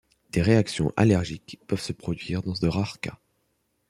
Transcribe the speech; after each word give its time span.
Des 0.31 0.41
réactions 0.41 0.91
allergiques 0.97 1.59
peuvent 1.67 1.79
se 1.79 1.93
produire 1.93 2.41
dans 2.41 2.53
de 2.53 2.67
rares 2.67 2.99
cas. 3.01 3.19